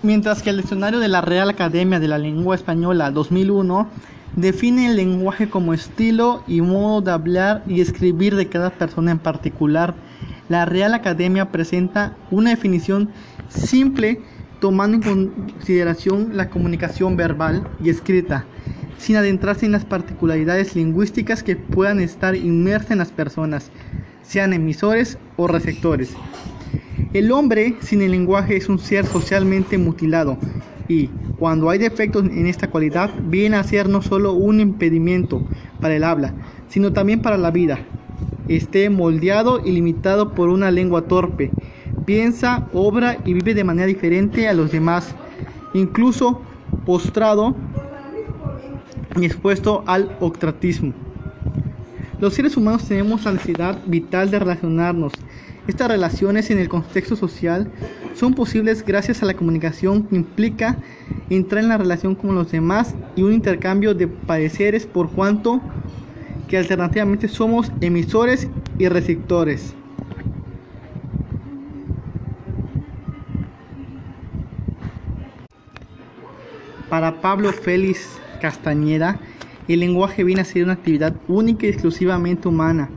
Mientras 0.04 0.42
que 0.42 0.50
el 0.50 0.58
diccionario 0.58 1.00
de 1.00 1.08
la 1.08 1.22
Real 1.22 1.48
Academia 1.48 1.98
de 1.98 2.08
la 2.08 2.18
Lengua 2.18 2.54
Española 2.54 3.10
2001 3.10 3.88
define 4.36 4.90
el 4.90 4.96
lenguaje 4.96 5.48
como 5.48 5.72
estilo 5.72 6.44
y 6.46 6.60
modo 6.60 7.00
de 7.00 7.10
hablar 7.10 7.64
y 7.66 7.80
escribir 7.80 8.36
de 8.36 8.50
cada 8.50 8.68
persona 8.68 9.12
en 9.12 9.18
particular, 9.18 9.94
la 10.50 10.66
Real 10.66 10.92
Academia 10.92 11.50
presenta 11.50 12.18
una 12.30 12.50
definición 12.50 13.08
simple 13.48 14.20
tomando 14.60 14.98
en 14.98 15.02
consideración 15.02 16.36
la 16.36 16.50
comunicación 16.50 17.16
verbal 17.16 17.66
y 17.80 17.88
escrita, 17.88 18.44
sin 18.98 19.16
adentrarse 19.16 19.64
en 19.64 19.72
las 19.72 19.86
particularidades 19.86 20.76
lingüísticas 20.76 21.42
que 21.42 21.56
puedan 21.56 21.98
estar 21.98 22.36
inmersas 22.36 22.90
en 22.90 22.98
las 22.98 23.10
personas, 23.10 23.72
sean 24.20 24.52
emisores 24.52 25.16
o 25.36 25.48
receptores. 25.48 26.18
El 27.14 27.30
hombre 27.30 27.76
sin 27.78 28.02
el 28.02 28.10
lenguaje 28.10 28.56
es 28.56 28.68
un 28.68 28.80
ser 28.80 29.06
socialmente 29.06 29.78
mutilado 29.78 30.36
y 30.88 31.06
cuando 31.38 31.70
hay 31.70 31.78
defectos 31.78 32.24
en 32.24 32.48
esta 32.48 32.70
cualidad 32.70 33.08
viene 33.28 33.56
a 33.56 33.62
ser 33.62 33.88
no 33.88 34.02
solo 34.02 34.32
un 34.32 34.58
impedimento 34.58 35.46
para 35.80 35.94
el 35.94 36.02
habla, 36.02 36.34
sino 36.68 36.92
también 36.92 37.22
para 37.22 37.38
la 37.38 37.52
vida. 37.52 37.78
Esté 38.48 38.90
moldeado 38.90 39.64
y 39.64 39.70
limitado 39.70 40.34
por 40.34 40.48
una 40.48 40.72
lengua 40.72 41.02
torpe, 41.02 41.52
piensa, 42.04 42.66
obra 42.72 43.18
y 43.24 43.32
vive 43.32 43.54
de 43.54 43.62
manera 43.62 43.86
diferente 43.86 44.48
a 44.48 44.52
los 44.52 44.72
demás, 44.72 45.14
incluso 45.72 46.42
postrado 46.84 47.54
y 49.14 49.24
expuesto 49.24 49.84
al 49.86 50.16
octratismo. 50.18 50.92
Los 52.18 52.34
seres 52.34 52.56
humanos 52.56 52.88
tenemos 52.88 53.24
la 53.24 53.34
necesidad 53.34 53.78
vital 53.86 54.32
de 54.32 54.40
relacionarnos. 54.40 55.12
Estas 55.66 55.88
relaciones 55.88 56.50
en 56.50 56.58
el 56.58 56.68
contexto 56.68 57.16
social 57.16 57.70
son 58.14 58.34
posibles 58.34 58.84
gracias 58.84 59.22
a 59.22 59.26
la 59.26 59.34
comunicación 59.34 60.02
que 60.02 60.16
implica 60.16 60.78
entrar 61.30 61.62
en 61.62 61.70
la 61.70 61.78
relación 61.78 62.14
con 62.14 62.34
los 62.34 62.52
demás 62.52 62.94
y 63.16 63.22
un 63.22 63.32
intercambio 63.32 63.94
de 63.94 64.06
pareceres 64.06 64.86
por 64.86 65.10
cuanto 65.10 65.62
que 66.48 66.58
alternativamente 66.58 67.28
somos 67.28 67.72
emisores 67.80 68.48
y 68.78 68.88
receptores. 68.88 69.74
Para 76.90 77.20
Pablo 77.20 77.52
Félix 77.52 78.20
Castañeda, 78.40 79.18
el 79.66 79.80
lenguaje 79.80 80.22
viene 80.24 80.42
a 80.42 80.44
ser 80.44 80.64
una 80.64 80.74
actividad 80.74 81.16
única 81.26 81.66
y 81.66 81.70
exclusivamente 81.70 82.46
humana, 82.48 82.90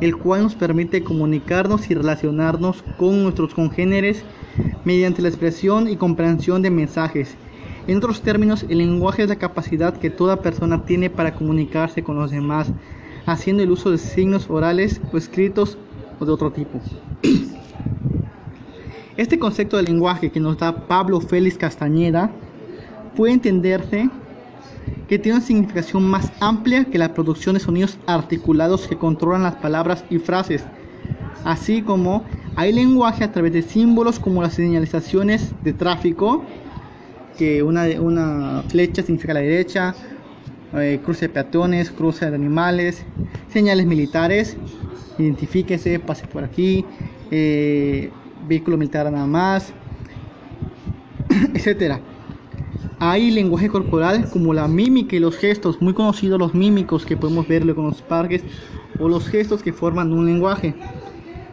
el 0.00 0.16
cual 0.16 0.42
nos 0.42 0.54
permite 0.54 1.02
comunicarnos 1.02 1.90
y 1.90 1.94
relacionarnos 1.94 2.84
con 2.96 3.22
nuestros 3.22 3.54
congéneres 3.54 4.22
mediante 4.84 5.22
la 5.22 5.28
expresión 5.28 5.88
y 5.88 5.96
comprensión 5.96 6.62
de 6.62 6.70
mensajes. 6.70 7.36
En 7.86 7.98
otros 7.98 8.22
términos, 8.22 8.66
el 8.68 8.78
lenguaje 8.78 9.22
es 9.22 9.28
la 9.28 9.36
capacidad 9.36 9.96
que 9.96 10.10
toda 10.10 10.42
persona 10.42 10.84
tiene 10.84 11.08
para 11.08 11.34
comunicarse 11.34 12.02
con 12.02 12.16
los 12.16 12.30
demás, 12.30 12.72
haciendo 13.26 13.62
el 13.62 13.70
uso 13.70 13.90
de 13.90 13.98
signos 13.98 14.50
orales 14.50 15.00
o 15.12 15.16
escritos 15.16 15.78
o 16.18 16.24
de 16.24 16.32
otro 16.32 16.50
tipo. 16.50 16.80
Este 19.16 19.38
concepto 19.38 19.78
de 19.78 19.84
lenguaje 19.84 20.30
que 20.30 20.40
nos 20.40 20.58
da 20.58 20.86
Pablo 20.86 21.20
Félix 21.20 21.56
Castañeda 21.56 22.30
puede 23.16 23.32
entenderse 23.32 24.10
que 25.08 25.18
tiene 25.18 25.38
una 25.38 25.46
significación 25.46 26.04
más 26.04 26.32
amplia 26.40 26.84
que 26.84 26.98
la 26.98 27.14
producción 27.14 27.54
de 27.54 27.60
sonidos 27.60 27.98
articulados 28.06 28.86
que 28.88 28.96
controlan 28.96 29.42
las 29.42 29.56
palabras 29.56 30.04
y 30.10 30.18
frases, 30.18 30.64
así 31.44 31.82
como 31.82 32.24
hay 32.56 32.72
lenguaje 32.72 33.22
a 33.22 33.32
través 33.32 33.52
de 33.52 33.62
símbolos 33.62 34.18
como 34.18 34.42
las 34.42 34.54
señalizaciones 34.54 35.54
de 35.62 35.72
tráfico, 35.72 36.42
que 37.38 37.62
una, 37.62 38.62
flecha 38.68 39.02
significa 39.02 39.34
la 39.34 39.40
derecha, 39.40 39.94
eh, 40.74 41.00
cruce 41.04 41.28
de 41.28 41.34
peatones, 41.34 41.90
cruce 41.90 42.28
de 42.28 42.34
animales, 42.34 43.04
señales 43.52 43.86
militares, 43.86 44.56
identifíquese, 45.18 46.00
pase 46.00 46.26
por 46.26 46.44
aquí, 46.44 46.84
eh, 47.30 48.10
vehículo 48.48 48.76
militar 48.76 49.10
nada 49.12 49.26
más, 49.26 49.72
etcétera. 51.54 52.00
Hay 52.98 53.30
lenguaje 53.30 53.68
corporal 53.68 54.30
como 54.30 54.54
la 54.54 54.66
mímica 54.68 55.16
y 55.16 55.18
los 55.18 55.36
gestos, 55.36 55.82
muy 55.82 55.92
conocidos 55.92 56.38
los 56.38 56.54
mímicos 56.54 57.04
que 57.04 57.16
podemos 57.16 57.46
verlo 57.46 57.74
con 57.74 57.84
los 57.84 58.00
parques 58.00 58.42
o 58.98 59.06
los 59.06 59.28
gestos 59.28 59.62
que 59.62 59.74
forman 59.74 60.14
un 60.14 60.24
lenguaje. 60.24 60.74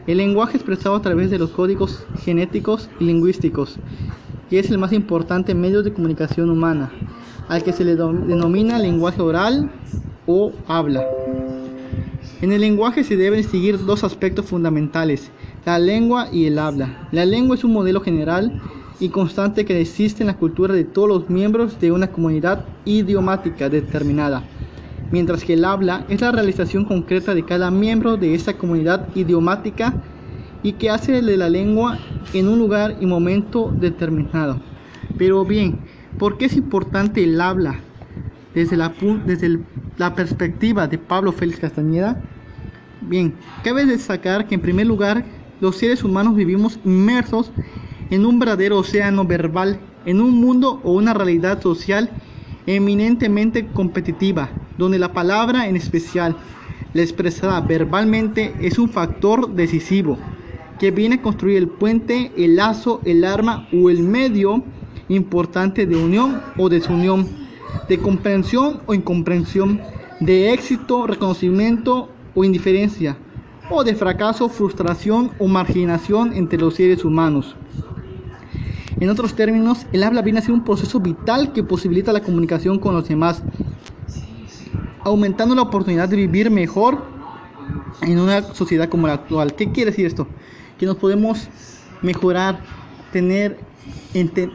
El 0.08 0.18
lenguaje 0.18 0.56
expresado 0.56 0.96
a 0.96 1.02
través 1.02 1.30
de 1.30 1.40
los 1.40 1.50
códigos 1.50 2.06
genéticos 2.24 2.90
y 2.98 3.06
lingüísticos, 3.06 3.78
que 4.50 4.60
es 4.60 4.72
el 4.72 4.78
más 4.78 4.94
importante 4.94 5.54
medio 5.54 5.84
de 5.84 5.92
comunicación 5.92 6.50
humana, 6.50 6.94
al 7.50 7.62
que 7.62 7.74
se 7.74 7.84
le 7.84 7.98
denomina 7.98 8.80
lenguaje 8.80 9.22
oral 9.22 9.70
o 10.26 10.54
habla. 10.66 11.04
En 12.42 12.54
el 12.54 12.62
lenguaje 12.62 13.04
se 13.04 13.18
deben 13.18 13.44
seguir 13.44 13.84
dos 13.84 14.06
aspectos 14.06 14.46
fundamentales, 14.46 15.30
la 15.66 15.78
lengua 15.78 16.30
y 16.32 16.46
el 16.46 16.58
habla. 16.58 17.10
La 17.12 17.26
lengua 17.26 17.58
es 17.58 17.66
un 17.66 17.74
modelo 17.74 18.00
general 18.00 18.62
y 19.00 19.10
constante 19.10 19.66
que 19.66 19.80
existe 19.80 20.24
en 20.24 20.28
la 20.28 20.38
cultura 20.38 20.74
de 20.74 20.86
todos 20.86 21.08
los 21.08 21.30
miembros 21.30 21.80
de 21.80 21.92
una 21.92 22.12
comunidad 22.12 22.70
idiomática 22.86 23.70
determinada, 23.70 24.50
mientras 25.12 25.44
que 25.44 25.54
el 25.54 25.66
habla 25.66 26.06
es 26.10 26.22
la 26.22 26.32
realización 26.32 26.86
concreta 26.86 27.36
de 27.36 27.46
cada 27.46 27.72
miembro 27.72 28.18
de 28.18 28.36
esa 28.36 28.58
comunidad 28.58 29.10
idiomática 29.14 30.02
y 30.62 30.74
que 30.74 30.90
hace 30.90 31.22
de 31.22 31.38
la 31.38 31.50
lengua 31.50 32.00
en 32.34 32.48
un 32.48 32.60
lugar 32.60 32.98
y 33.00 33.06
momento 33.06 33.76
determinado. 33.78 34.62
Pero 35.18 35.46
bien, 35.46 35.86
¿por 36.18 36.38
qué 36.38 36.46
es 36.46 36.56
importante 36.58 37.24
el 37.24 37.40
habla 37.42 37.86
desde 38.54 38.78
la, 38.78 38.96
desde 39.26 39.60
la 39.98 40.16
perspectiva 40.16 40.88
de 40.88 40.98
Pablo 40.98 41.32
Félix 41.32 41.60
Castañeda? 41.60 42.26
Bien, 43.00 43.40
cabe 43.62 43.86
destacar 43.86 44.48
que 44.48 44.56
en 44.56 44.62
primer 44.62 44.88
lugar 44.88 45.26
los 45.60 45.78
seres 45.78 46.04
humanos 46.04 46.36
vivimos 46.36 46.80
inmersos 46.84 47.54
en 48.10 48.26
un 48.26 48.40
verdadero 48.40 48.80
océano 48.80 49.26
verbal, 49.26 49.80
en 50.06 50.22
un 50.22 50.32
mundo 50.40 50.80
o 50.84 50.94
una 50.94 51.14
realidad 51.14 51.62
social 51.62 52.10
eminentemente 52.66 53.68
competitiva, 53.68 54.50
donde 54.78 55.00
la 55.00 55.14
palabra 55.14 55.68
en 55.68 55.76
especial, 55.76 56.36
la 56.94 57.02
expresada 57.02 57.62
verbalmente, 57.62 58.54
es 58.62 58.80
un 58.80 58.90
factor 58.90 59.54
decisivo 59.54 60.18
que 60.80 60.92
viene 60.92 61.16
a 61.16 61.22
construir 61.22 61.58
el 61.58 61.68
puente, 61.68 62.32
el 62.38 62.56
lazo, 62.56 63.02
el 63.06 63.24
arma 63.24 63.68
o 63.74 63.90
el 63.90 64.04
medio 64.04 64.64
importante 65.10 65.86
de 65.86 65.96
unión 65.96 66.42
o 66.58 66.70
desunión, 66.70 67.28
de 67.88 67.98
comprensión 67.98 68.82
o 68.86 68.94
incomprensión, 68.94 69.82
de 70.20 70.54
éxito, 70.54 71.08
reconocimiento 71.08 72.10
o 72.36 72.44
indiferencia, 72.44 73.18
o 73.70 73.84
de 73.84 73.96
fracaso, 73.96 74.50
frustración 74.50 75.32
o 75.40 75.48
marginación 75.48 76.34
entre 76.34 76.60
los 76.60 76.76
seres 76.76 77.04
humanos. 77.04 77.56
En 79.04 79.10
otros 79.10 79.36
términos, 79.36 79.86
el 79.92 80.02
habla 80.02 80.22
viene 80.22 80.40
a 80.40 80.42
ser 80.42 80.54
un 80.54 80.64
proceso 80.64 80.98
vital 81.02 81.52
que 81.52 81.62
posibilita 81.62 82.14
la 82.14 82.22
comunicación 82.22 82.80
con 82.80 82.96
los 82.96 83.06
demás, 83.06 83.44
aumentando 85.04 85.54
la 85.54 85.64
oportunidad 85.64 86.08
de 86.08 86.16
vivir 86.16 86.50
mejor 86.50 87.04
en 88.02 88.18
una 88.18 88.42
sociedad 88.54 88.88
como 88.88 89.08
la 89.08 89.16
actual. 89.16 89.56
¿Qué 89.58 89.74
quiere 89.74 89.92
decir 89.92 90.06
esto? 90.06 90.26
Que 90.80 90.86
nos 90.86 90.96
podemos 90.96 91.50
mejorar, 92.02 92.62
tener, 93.12 93.60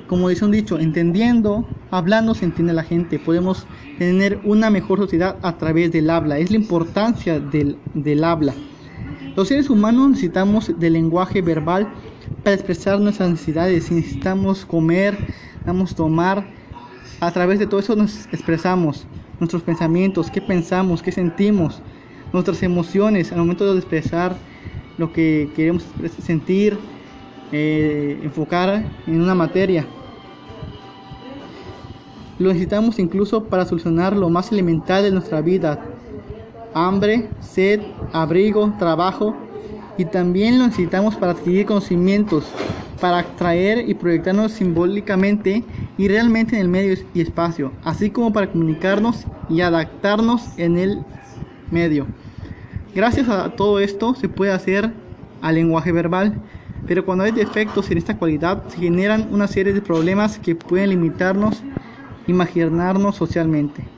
como 0.07 0.31
dice 0.31 0.47
un 0.47 0.53
dicho, 0.53 0.79
entendiendo, 0.79 1.67
hablando 1.91 2.35
se 2.35 2.47
entiende 2.47 2.73
la 2.73 2.85
gente. 2.85 3.19
Podemos 3.19 3.67
tener 3.99 4.41
una 4.45 4.71
mejor 4.71 4.99
sociedad 4.99 5.37
a 5.43 5.59
través 5.59 5.93
del 5.93 6.09
habla. 6.09 6.39
Es 6.39 6.51
la 6.51 6.57
importancia 6.57 7.39
del, 7.39 7.77
del 7.93 8.25
habla. 8.25 8.55
Los 9.39 9.47
seres 9.47 9.71
humanos 9.71 10.09
necesitamos 10.09 10.73
del 10.81 10.95
lenguaje 10.95 11.43
verbal 11.43 11.87
para 12.43 12.55
expresar 12.57 12.99
nuestras 12.99 13.31
necesidades. 13.31 13.85
Si 13.85 13.95
necesitamos 13.95 14.67
comer, 14.67 15.13
necesitamos 15.15 15.95
tomar. 15.95 16.45
A 17.21 17.31
través 17.31 17.61
de 17.61 17.69
todo 17.69 17.79
eso 17.79 17.95
nos 17.95 18.27
expresamos 18.33 19.07
nuestros 19.39 19.63
pensamientos, 19.63 20.29
qué 20.29 20.41
pensamos, 20.41 21.05
qué 21.05 21.13
sentimos, 21.13 21.81
nuestras 22.33 22.65
emociones 22.65 23.31
al 23.31 23.39
momento 23.39 23.73
de 23.73 23.79
expresar 23.79 24.37
lo 24.97 25.13
que 25.13 25.49
queremos 25.55 25.85
sentir, 26.21 26.77
eh, 27.53 28.19
enfocar 28.25 28.85
en 29.07 29.21
una 29.21 29.37
materia. 29.37 29.87
Lo 32.41 32.49
necesitamos 32.49 32.99
incluso 32.99 33.45
para 33.45 33.65
solucionar 33.67 34.17
lo 34.17 34.31
más 34.31 34.51
elemental 34.51 35.05
de 35.05 35.13
nuestra 35.13 35.41
vida. 35.43 35.88
Hambre, 36.73 37.35
sed, 37.41 37.81
abrigo, 38.13 38.77
trabajo, 38.79 39.49
y 39.97 40.05
también 40.07 40.59
lo 40.59 40.67
necesitamos 40.67 41.17
para 41.17 41.33
adquirir 41.33 41.67
conocimientos, 41.67 42.59
para 43.01 43.19
atraer 43.19 43.89
y 43.89 43.95
proyectarnos 43.95 44.53
simbólicamente 44.53 45.65
y 45.97 46.09
realmente 46.09 46.55
en 46.57 46.63
el 46.63 46.69
medio 46.69 46.95
y 47.13 47.21
espacio, 47.21 47.79
así 47.83 48.11
como 48.11 48.33
para 48.33 48.51
comunicarnos 48.51 49.27
y 49.49 49.61
adaptarnos 49.61 50.51
en 50.57 50.79
el 50.79 51.07
medio. 51.71 52.13
Gracias 52.95 53.29
a 53.29 53.57
todo 53.57 53.81
esto 53.81 54.15
se 54.15 54.29
puede 54.29 54.53
hacer 54.53 54.95
al 55.41 55.55
lenguaje 55.57 55.93
verbal, 55.93 56.45
pero 56.85 57.05
cuando 57.05 57.25
hay 57.25 57.33
defectos 57.33 57.91
en 57.91 57.99
esta 57.99 58.17
cualidad 58.19 58.67
se 58.69 58.79
generan 58.81 59.29
una 59.33 59.49
serie 59.49 59.73
de 59.73 59.83
problemas 59.83 60.39
que 60.39 60.55
pueden 60.55 60.91
limitarnos, 60.91 61.67
imaginarnos 62.27 63.17
socialmente. 63.17 63.98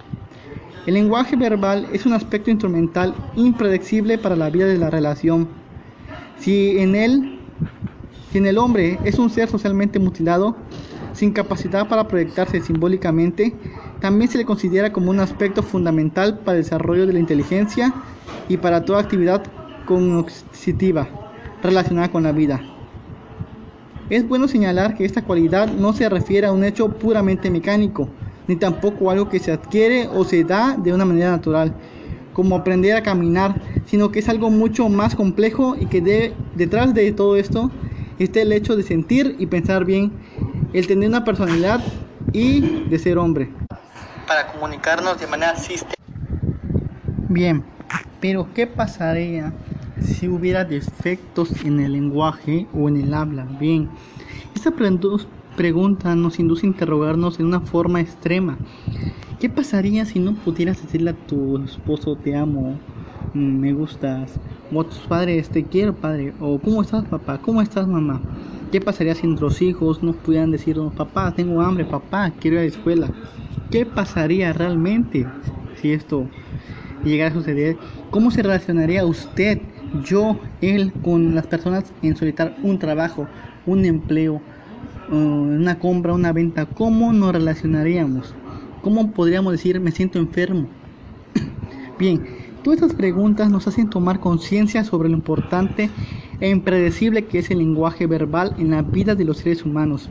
El 0.87 0.95
lenguaje 0.95 1.37
verbal 1.37 1.89
es 1.93 2.07
un 2.07 2.15
aspecto 2.15 2.51
instrumental 2.51 3.15
impredecible 3.37 4.19
para 4.19 4.37
la 4.37 4.51
vida 4.51 4.67
de 4.67 4.79
la 4.79 4.91
relación 4.91 5.49
si 6.41 6.79
en 6.79 6.95
el 6.95 8.59
hombre 8.59 8.99
es 9.05 9.19
un 9.19 9.29
ser 9.29 9.49
socialmente 9.51 9.99
mutilado, 9.99 10.57
sin 11.13 11.33
capacidad 11.33 11.87
para 11.87 12.09
proyectarse 12.09 12.63
simbólicamente, 12.63 13.55
también 14.01 14.31
se 14.31 14.39
le 14.39 14.47
considera 14.47 14.91
como 14.91 15.11
un 15.11 15.21
aspecto 15.21 15.63
fundamental 15.63 16.39
para 16.39 16.57
el 16.57 16.65
desarrollo 16.65 17.07
de 17.07 17.13
la 17.13 17.19
inteligencia 17.19 17.93
y 18.49 18.57
para 18.57 18.87
toda 18.87 19.01
actividad 19.01 19.43
cognitiva 19.85 21.09
relacionada 21.63 22.11
con 22.11 22.23
la 22.23 22.33
vida. 22.33 22.63
Es 24.09 24.27
bueno 24.27 24.49
señalar 24.49 24.97
que 24.97 25.05
esta 25.05 25.23
cualidad 25.23 25.69
no 25.69 25.93
se 25.93 26.09
refiere 26.09 26.47
a 26.47 26.53
un 26.53 26.65
hecho 26.65 26.89
puramente 26.99 27.51
mecánico, 27.51 28.09
ni 28.50 28.57
tampoco 28.57 29.12
algo 29.12 29.28
que 29.28 29.38
se 29.38 29.52
adquiere 29.52 30.09
o 30.12 30.25
se 30.25 30.42
da 30.42 30.76
de 30.76 30.92
una 30.92 31.04
manera 31.04 31.30
natural, 31.30 31.73
como 32.33 32.57
aprender 32.57 32.97
a 32.97 33.02
caminar, 33.04 33.54
sino 33.87 34.11
que 34.11 34.19
es 34.19 34.28
algo 34.28 34.50
mucho 34.50 34.88
más 34.88 35.14
complejo 35.14 35.76
y 35.78 35.87
que 35.87 36.35
detrás 36.57 36.92
de 36.92 37.12
todo 37.12 37.37
esto 37.37 37.71
está 38.19 38.42
el 38.42 38.50
hecho 38.52 38.75
de 38.75 38.83
sentir 38.83 39.37
y 39.38 39.47
pensar 39.47 39.85
bien, 39.85 40.11
el 40.73 40.88
tener 40.88 41.09
una 41.09 41.25
personalidad 41.25 41.80
y 42.33 42.61
de 42.90 42.99
ser 42.99 43.19
hombre. 43.19 43.49
Para 44.26 44.49
comunicarnos 44.49 45.21
de 45.21 45.28
manera 45.28 45.54
sistemática. 45.54 45.97
Bien, 47.28 47.62
Pero 48.21 48.52
¿qué 48.52 48.66
pasaría 48.66 49.52
si 50.00 50.28
hubiera 50.28 50.64
defectos 50.64 51.54
en 51.64 51.78
el 51.78 51.92
lenguaje 51.92 52.66
o 52.75 52.88
en 52.88 52.97
el 52.97 53.14
habla? 53.14 53.47
Bien, 53.61 53.88
esta 54.54 54.73
pregunta 55.61 56.17
nos 56.17 56.38
induce 56.38 56.64
a 56.64 56.71
interrogarnos 56.71 57.38
en 57.38 57.45
una 57.45 57.61
forma 57.61 58.00
extrema. 58.00 58.62
¿Qué 59.38 59.50
pasaría 59.50 60.07
si 60.07 60.19
no 60.19 60.40
pudieras 60.40 60.81
decirle 60.81 61.11
a 61.11 61.26
tu 61.26 61.62
esposo 61.62 62.17
te 62.17 62.35
amo, 62.35 62.83
me 63.35 63.75
gustas, 63.75 64.40
o 64.73 64.81
a 64.81 64.88
tus 64.88 65.07
padres 65.07 65.50
te 65.50 65.69
quiero 65.69 66.00
padre, 66.00 66.35
o 66.38 66.62
cómo 66.62 66.81
estás 66.81 67.05
papá, 67.05 67.43
cómo 67.43 67.61
estás 67.61 67.87
mamá? 67.87 68.25
¿Qué 68.71 68.81
pasaría 68.81 69.14
si 69.14 69.26
nuestros 69.26 69.61
hijos 69.61 70.02
no 70.02 70.14
pudieran 70.14 70.50
decirnos 70.50 70.95
papá, 70.95 71.35
tengo 71.35 71.61
hambre, 71.61 71.85
papá, 71.85 72.38
quiero 72.40 72.55
ir 72.57 72.61
a 72.61 72.62
la 72.62 72.69
escuela? 72.69 73.12
¿Qué 73.69 73.85
pasaría 73.85 74.55
realmente 74.55 75.35
si 75.75 75.93
esto 75.93 76.33
llegara 77.02 77.33
a 77.33 77.35
suceder? 77.35 77.81
¿Cómo 78.09 78.31
se 78.31 78.43
relacionaría 78.43 79.05
usted, 79.05 79.59
yo, 79.93 80.40
él, 80.61 80.99
con 81.02 81.35
las 81.35 81.47
personas 81.49 81.95
en 82.00 82.17
solicitar 82.17 82.57
un 82.62 82.79
trabajo, 82.79 83.31
un 83.67 83.85
empleo, 83.85 84.47
una 85.11 85.79
compra, 85.79 86.14
una 86.14 86.33
venta? 86.33 86.73
¿Cómo 86.73 87.12
nos 87.12 87.33
relacionaríamos? 87.33 88.38
¿Cómo 88.81 89.12
podríamos 89.12 89.52
decir 89.52 89.81
me 89.81 89.93
siento 89.93 90.19
enfermo? 90.19 90.76
Bien, 91.99 92.29
todas 92.62 92.79
estas 92.83 92.95
preguntas 92.97 93.50
nos 93.50 93.67
hacen 93.69 93.90
tomar 93.90 94.21
conciencia 94.21 94.85
sobre 94.85 95.09
lo 95.09 95.17
importante 95.17 95.95
e 96.40 96.49
impredecible 96.49 97.26
que 97.26 97.38
es 97.38 97.50
el 97.50 97.59
lenguaje 97.59 98.06
verbal 98.06 98.54
en 98.59 98.70
la 98.70 98.82
vida 98.82 99.14
de 99.14 99.25
los 99.25 99.38
seres 99.38 99.64
humanos. 99.64 100.09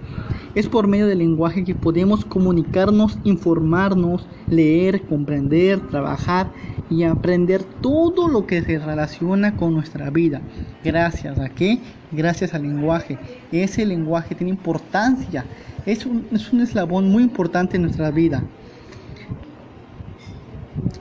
Es 0.56 0.68
por 0.68 0.88
medio 0.88 1.08
del 1.08 1.20
lenguaje 1.20 1.64
que 1.64 1.76
podemos 1.76 2.26
comunicarnos, 2.26 3.18
informarnos, 3.24 4.28
leer, 4.50 5.04
comprender, 5.04 5.80
trabajar 5.90 6.52
y 6.90 7.04
aprender 7.04 7.64
todo 7.64 8.28
lo 8.28 8.48
que 8.48 8.62
se 8.62 8.80
relaciona 8.80 9.56
con 9.56 9.74
nuestra 9.74 10.10
vida. 10.10 10.42
Gracias 10.84 11.40
a 11.40 11.50
qué? 11.50 11.80
Gracias 12.12 12.54
al 12.54 12.64
lenguaje. 12.64 13.18
Ese 13.52 13.86
lenguaje 13.86 14.34
tiene 14.34 14.52
importancia. 14.52 15.46
Es 15.86 16.06
un, 16.06 16.26
es 16.32 16.52
un 16.52 16.62
eslabón 16.62 17.10
muy 17.10 17.24
importante 17.24 17.78
en 17.78 17.84
nuestra 17.84 18.10
vida. 18.12 18.44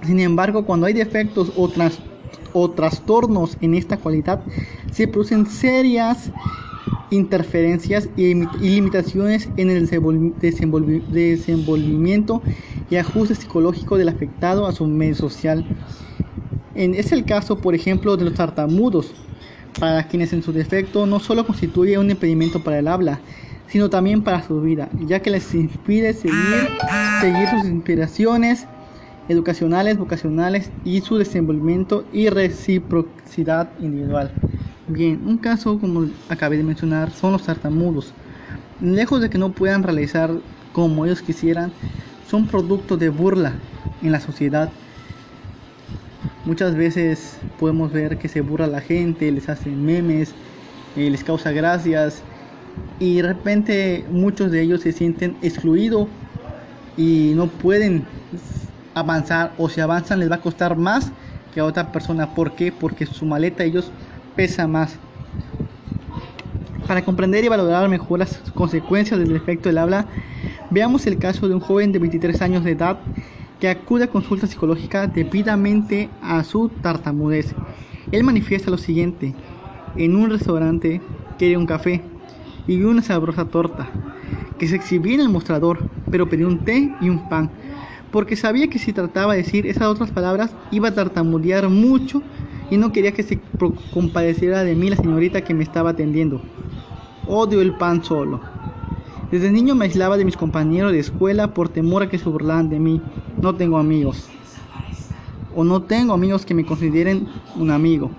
Sin 0.03 0.21
embargo, 0.21 0.65
cuando 0.65 0.87
hay 0.87 0.93
defectos 0.93 1.53
o, 1.57 1.69
o 2.61 2.71
trastornos 2.71 3.57
en 3.61 3.75
esta 3.75 3.97
cualidad, 3.97 4.41
se 4.93 5.07
producen 5.09 5.47
serias 5.47 6.31
interferencias 7.11 8.09
y, 8.17 8.35
limitaciones 8.61 9.49
en 9.57 9.71
el 9.71 9.89
desenvolvimiento 11.11 12.43
y 12.91 12.97
ajuste 12.97 13.35
psicológico 13.35 13.97
del 13.97 14.09
afectado 14.09 14.67
a 14.67 14.73
su 14.73 14.87
medio 14.87 15.15
social. 15.15 15.65
En, 16.75 16.95
es 16.95 17.13
el 17.13 17.25
caso, 17.25 17.59
por 17.59 17.75
ejemplo, 17.75 18.17
de 18.17 18.25
los 18.25 18.35
tartamudos, 18.35 19.15
para 19.79 20.09
quienes 20.09 20.33
en 20.33 20.43
su 20.43 20.53
defecto 20.53 21.07
no 21.07 21.21
solo 21.21 21.47
constituye 21.47 21.99
un 21.99 22.11
impedimento 22.11 22.63
para 22.63 22.79
el 22.79 22.89
habla, 22.89 23.21
sino 23.69 23.89
también 23.91 24.23
para 24.23 24.43
su 24.47 24.61
vida, 24.61 24.89
ya 25.07 25.21
que 25.21 25.31
les 25.31 25.55
impide 25.55 26.13
seguir, 26.15 26.69
seguir 27.21 27.49
sus 27.49 27.65
inspiraciones 27.65 28.67
educacionales, 29.29 29.99
vocacionales 29.99 30.73
y 30.85 31.03
su 31.03 31.17
desenvolvimiento 31.19 32.09
y 32.13 32.29
reciprocidad 32.31 33.75
individual. 33.79 34.41
Bien, 34.87 35.27
un 35.27 35.39
caso 35.39 35.79
como 35.81 36.11
acabé 36.29 36.57
de 36.57 36.65
mencionar 36.65 37.13
son 37.13 37.33
los 37.33 37.45
tartamudos. 37.45 38.17
Lejos 38.79 39.21
de 39.21 39.31
que 39.31 39.39
no 39.39 39.55
puedan 39.55 39.83
realizar 39.83 40.43
como 40.73 41.05
ellos 41.07 41.23
quisieran, 41.23 41.77
son 42.23 42.47
producto 42.49 42.97
de 42.97 43.11
burla 43.11 43.67
en 44.01 44.13
la 44.13 44.21
sociedad. 44.21 44.81
Muchas 46.45 46.75
veces 46.77 47.47
podemos 47.57 47.93
ver 47.93 48.19
que 48.19 48.29
se 48.29 48.41
burla 48.41 48.67
la 48.67 48.81
gente, 48.81 49.31
les 49.33 49.49
hacen 49.49 49.85
memes, 49.85 50.39
eh, 50.95 51.11
les 51.11 51.25
causa 51.25 51.53
gracias 51.53 52.27
y 52.99 53.17
de 53.19 53.23
repente 53.29 54.07
muchos 54.11 54.51
de 54.51 54.63
ellos 54.63 54.83
se 54.83 54.93
sienten 54.93 55.39
excluidos 55.43 56.11
y 56.97 57.35
no 57.37 57.59
pueden 57.59 58.13
avanzar 59.01 59.53
o 59.59 59.69
si 59.69 59.81
avanzan 59.81 60.21
les 60.21 60.31
va 60.31 60.37
a 60.37 60.41
costar 60.41 60.77
más 60.77 61.13
que 61.53 61.61
a 61.61 61.65
otra 61.65 61.93
persona. 61.93 62.35
¿Por 62.35 62.53
qué? 62.53 62.73
Porque 62.73 63.07
su 63.07 63.25
maleta 63.27 63.65
ellos 63.65 63.91
pesa 64.37 64.67
más. 64.67 64.99
Para 66.87 67.05
comprender 67.05 67.45
y 67.45 67.49
valorar 67.49 67.89
mejor 67.89 68.21
las 68.21 68.39
consecuencias 68.55 69.19
del 69.21 69.33
defecto 69.33 69.69
del 69.69 69.79
habla, 69.79 70.07
veamos 70.71 71.07
el 71.07 71.19
caso 71.19 71.49
de 71.49 71.55
un 71.55 71.61
joven 71.61 71.93
de 71.93 71.99
23 71.99 72.41
años 72.43 72.65
de 72.65 72.73
edad 72.73 72.99
que 73.61 73.69
acude 73.69 74.05
a 74.05 74.11
consulta 74.11 74.47
psicológica 74.47 75.07
debidamente 75.07 76.09
a 76.23 76.45
su 76.45 76.69
tartamudez. 76.69 77.55
Él 78.13 78.25
manifiesta 78.25 78.71
lo 78.71 78.79
siguiente, 78.79 79.35
en 79.97 80.17
un 80.17 80.31
restaurante 80.31 81.01
quería 81.39 81.59
un 81.59 81.67
café 81.67 82.03
y 82.67 82.83
una 82.83 83.03
sabrosa 83.03 83.45
torta 83.47 83.89
que 84.59 84.67
se 84.67 84.77
exhibía 84.77 85.15
en 85.15 85.21
el 85.21 85.29
mostrador, 85.29 85.89
pero 86.11 86.29
pidió 86.29 86.47
un 86.47 86.59
té 86.65 86.93
y 87.01 87.09
un 87.09 87.29
pan 87.29 87.51
porque 88.11 88.37
sabía 88.37 88.69
que 88.69 88.79
si 88.79 88.93
trataba 88.93 89.35
de 89.35 89.43
decir 89.43 89.67
esas 89.67 89.89
otras 89.89 90.11
palabras 90.11 90.55
iba 90.71 90.89
a 90.89 90.95
tartamudear 90.95 91.69
mucho 91.69 92.23
y 92.71 92.77
no 92.77 92.93
quería 92.93 93.13
que 93.13 93.23
se 93.23 93.41
compadeciera 93.93 94.65
de 94.65 94.75
mí 94.75 94.91
la 94.91 94.97
señorita 94.97 95.43
que 95.43 95.55
me 95.55 95.65
estaba 95.65 95.91
atendiendo. 95.91 96.41
Odio 97.27 97.61
el 97.61 97.75
pan 97.75 98.05
solo. 98.05 98.41
Desde 99.31 99.53
niño 99.53 99.75
me 99.75 99.85
aislaba 99.85 100.17
de 100.17 100.25
mis 100.25 100.37
compañeros 100.37 100.93
de 100.93 101.01
escuela 101.01 101.53
por 101.53 101.69
temor 101.69 102.03
a 102.03 102.09
que 102.09 102.19
se 102.19 102.29
burlaran 102.29 102.71
de 102.71 102.79
mí. 102.79 103.03
No 103.41 103.55
tengo 103.55 103.79
amigos. 103.79 104.29
O 105.55 105.65
no 105.65 105.83
tengo 105.83 106.15
amigos 106.15 106.47
que 106.47 106.55
me 106.55 106.65
consideren 106.65 107.29
un 107.57 107.71
amigo. 107.71 108.11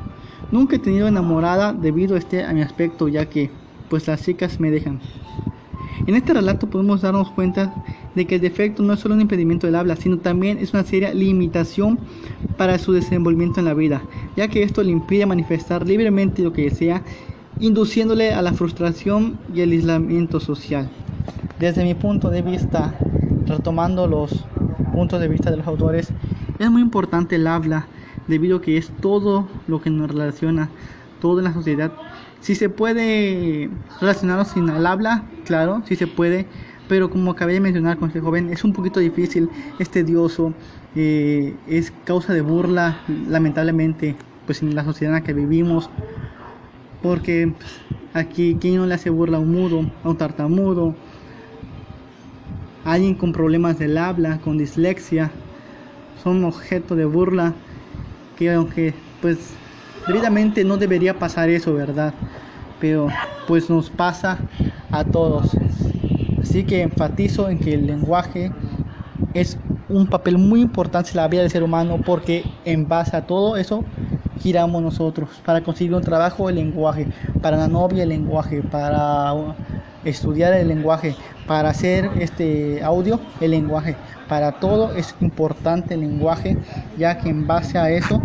Nunca 0.52 0.76
he 0.76 0.80
tenido 0.80 1.08
enamorada 1.08 1.74
debido 1.74 2.16
a, 2.16 2.20
este, 2.20 2.44
a 2.44 2.54
mi 2.54 2.62
aspecto 2.62 3.08
ya 3.08 3.28
que 3.28 3.50
pues 3.90 4.08
las 4.08 4.24
chicas 4.24 4.60
me 4.60 4.70
dejan. 4.70 5.00
En 6.06 6.16
este 6.16 6.34
relato 6.34 6.70
podemos 6.70 7.02
darnos 7.02 7.32
cuenta 7.32 7.74
de 8.16 8.26
que 8.26 8.36
el 8.36 8.42
defecto 8.42 8.84
no 8.84 8.94
es 8.94 9.00
solo 9.00 9.16
un 9.16 9.22
impedimento 9.22 9.68
del 9.68 9.76
habla, 9.76 9.96
sino 9.96 10.18
también 10.18 10.58
es 10.58 10.74
una 10.74 10.84
seria 10.84 11.14
limitación 11.14 12.00
para 12.58 12.78
su 12.78 12.92
desenvolvimiento 12.92 13.60
en 13.60 13.66
la 13.66 13.74
vida, 13.74 14.02
ya 14.36 14.48
que 14.48 14.64
esto 14.64 14.84
le 14.84 14.92
impide 14.92 15.26
manifestar 15.26 15.88
libremente 15.88 16.42
lo 16.42 16.52
que 16.52 16.64
desea, 16.64 17.04
induciéndole 17.60 18.34
a 18.34 18.42
la 18.42 18.54
frustración 18.54 19.40
y 19.54 19.62
el 19.62 19.72
aislamiento 19.72 20.40
social. 20.40 20.90
Desde 21.60 21.84
mi 21.84 21.94
punto 21.94 22.30
de 22.30 22.42
vista, 22.42 22.94
retomando 23.46 24.08
los 24.08 24.46
puntos 24.94 25.20
de 25.20 25.28
vista 25.28 25.52
de 25.52 25.58
los 25.58 25.68
autores, 25.68 26.12
es 26.58 26.72
muy 26.72 26.82
importante 26.82 27.36
el 27.36 27.48
habla, 27.48 27.88
debido 28.28 28.58
a 28.58 28.62
que 28.62 28.78
es 28.78 28.92
todo 29.02 29.48
lo 29.68 29.82
que 29.82 29.90
nos 29.90 30.10
relaciona, 30.10 30.70
todo 31.22 31.40
en 31.40 31.46
la 31.46 31.54
sociedad. 31.54 31.92
Si 32.42 32.56
se 32.56 32.70
puede 32.70 33.70
relacionarnos 34.00 34.50
sin 34.50 34.70
el 34.70 34.86
habla, 34.86 35.26
claro, 35.46 35.82
si 35.86 35.96
se 35.96 36.08
puede, 36.08 36.48
pero 36.90 37.12
como 37.12 37.32
acabé 37.32 37.54
de 37.54 37.60
mencionar 37.60 37.98
con 38.00 38.10
este 38.10 38.20
joven, 38.20 38.50
es 38.50 38.64
un 38.64 38.74
poquito 38.74 39.00
difícil, 39.00 39.48
es 39.78 39.92
tedioso, 39.92 40.54
eh, 40.96 41.56
es 41.68 41.92
causa 42.04 42.34
de 42.34 42.42
burla, 42.42 42.98
lamentablemente, 43.08 44.16
pues 44.48 44.64
en 44.64 44.74
la 44.74 44.84
sociedad 44.84 45.14
en 45.16 45.22
la 45.22 45.24
que 45.24 45.34
vivimos, 45.34 45.88
porque 47.04 47.54
aquí, 48.16 48.58
¿quién 48.60 48.78
no 48.78 48.88
le 48.88 48.96
hace 48.96 49.12
burla 49.12 49.38
a 49.38 49.40
un 49.40 49.52
mudo, 49.52 49.86
a 50.04 50.10
un 50.10 50.18
tartamudo? 50.18 50.96
Alguien 52.84 53.14
con 53.14 53.34
problemas 53.34 53.78
del 53.78 53.96
habla, 53.96 54.40
con 54.40 54.58
dislexia, 54.58 55.32
son 56.24 56.44
objeto 56.44 56.96
de 56.96 57.06
burla, 57.06 57.54
que 58.36 58.52
aunque, 58.52 58.96
pues, 59.22 59.38
debidamente 60.08 60.64
no 60.64 60.78
debería 60.78 61.20
pasar 61.20 61.50
eso, 61.50 61.72
¿verdad? 61.76 62.16
Pero, 62.80 63.08
pues 63.48 63.70
nos 63.70 63.92
pasa 63.92 64.40
a 64.92 65.04
todos. 65.04 65.69
Así 66.50 66.64
que 66.64 66.82
enfatizo 66.82 67.48
en 67.48 67.60
que 67.60 67.76
el 67.76 67.86
lenguaje 67.86 68.52
es 69.36 69.56
un 69.88 70.08
papel 70.08 70.40
muy 70.40 70.62
importante 70.62 71.12
en 71.12 71.18
la 71.18 71.28
vida 71.28 71.42
del 71.42 71.52
ser 71.52 71.62
humano 71.62 72.02
porque 72.04 72.44
en 72.66 72.88
base 72.88 73.16
a 73.16 73.22
todo 73.28 73.56
eso 73.56 73.84
giramos 74.40 74.82
nosotros. 74.82 75.30
Para 75.46 75.62
conseguir 75.62 75.94
un 75.94 76.02
trabajo 76.02 76.50
el 76.50 76.56
lenguaje, 76.56 77.08
para 77.40 77.56
la 77.56 77.68
novia 77.68 78.02
el 78.02 78.10
lenguaje, 78.10 78.64
para 78.64 79.32
estudiar 80.04 80.54
el 80.54 80.70
lenguaje, 80.70 81.16
para 81.46 81.70
hacer 81.70 82.10
este 82.20 82.82
audio 82.82 83.20
el 83.40 83.52
lenguaje. 83.52 83.96
Para 84.28 84.54
todo 84.54 84.96
es 84.96 85.14
importante 85.22 85.94
el 85.94 86.00
lenguaje 86.00 86.58
ya 86.98 87.20
que 87.20 87.30
en 87.30 87.46
base 87.46 87.78
a 87.78 87.92
eso 87.92 88.24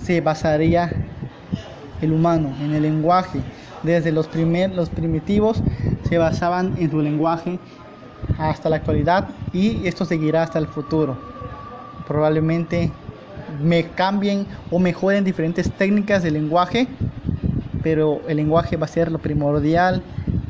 se 0.00 0.20
basaría 0.20 0.90
el 2.02 2.12
humano 2.12 2.52
en 2.60 2.74
el 2.74 2.82
lenguaje 2.82 3.38
desde 3.84 4.10
los, 4.10 4.26
primer, 4.26 4.74
los 4.74 4.90
primitivos 4.90 5.62
se 6.14 6.18
basaban 6.18 6.76
en 6.78 6.92
su 6.92 7.00
lenguaje 7.02 7.58
hasta 8.38 8.68
la 8.68 8.76
actualidad 8.76 9.30
y 9.52 9.84
esto 9.84 10.04
seguirá 10.04 10.44
hasta 10.44 10.60
el 10.60 10.68
futuro. 10.68 11.16
Probablemente 12.06 12.92
me 13.60 13.88
cambien 13.88 14.46
o 14.70 14.78
mejoren 14.78 15.24
diferentes 15.24 15.68
técnicas 15.72 16.22
de 16.22 16.30
lenguaje, 16.30 16.86
pero 17.82 18.20
el 18.28 18.36
lenguaje 18.36 18.76
va 18.76 18.84
a 18.84 18.88
ser 18.88 19.10
lo 19.10 19.18
primordial 19.18 20.02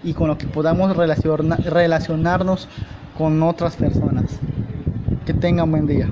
y 0.02 0.12
con 0.12 0.28
lo 0.28 0.36
que 0.36 0.46
podamos 0.46 0.94
relacionarnos 0.94 2.68
con 3.16 3.42
otras 3.42 3.76
personas. 3.76 4.38
Que 5.24 5.32
tengan 5.32 5.70
buen 5.70 5.86
día. 5.86 6.10